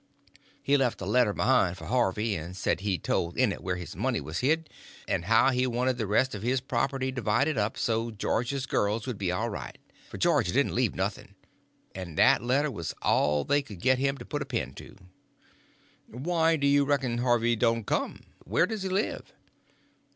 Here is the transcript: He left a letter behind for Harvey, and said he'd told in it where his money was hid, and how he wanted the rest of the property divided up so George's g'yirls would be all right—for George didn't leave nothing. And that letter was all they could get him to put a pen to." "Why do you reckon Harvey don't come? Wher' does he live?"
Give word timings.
He 0.63 0.77
left 0.77 0.99
a 0.99 1.05
letter 1.05 1.31
behind 1.31 1.77
for 1.77 1.85
Harvey, 1.85 2.33
and 2.35 2.57
said 2.57 2.79
he'd 2.79 3.03
told 3.03 3.37
in 3.37 3.51
it 3.51 3.61
where 3.61 3.75
his 3.75 3.95
money 3.95 4.19
was 4.19 4.39
hid, 4.39 4.67
and 5.07 5.25
how 5.25 5.51
he 5.51 5.67
wanted 5.67 5.99
the 5.99 6.07
rest 6.07 6.33
of 6.33 6.41
the 6.41 6.57
property 6.67 7.11
divided 7.11 7.55
up 7.55 7.77
so 7.77 8.09
George's 8.09 8.65
g'yirls 8.65 9.05
would 9.05 9.19
be 9.19 9.31
all 9.31 9.49
right—for 9.51 10.17
George 10.17 10.51
didn't 10.51 10.73
leave 10.73 10.95
nothing. 10.95 11.35
And 11.93 12.17
that 12.17 12.41
letter 12.41 12.71
was 12.71 12.95
all 13.03 13.43
they 13.43 13.61
could 13.61 13.79
get 13.79 13.99
him 13.99 14.17
to 14.17 14.25
put 14.25 14.41
a 14.41 14.45
pen 14.45 14.73
to." 14.73 14.95
"Why 16.07 16.55
do 16.55 16.65
you 16.65 16.83
reckon 16.83 17.19
Harvey 17.19 17.55
don't 17.55 17.85
come? 17.85 18.21
Wher' 18.43 18.65
does 18.65 18.81
he 18.81 18.89
live?" 18.89 19.31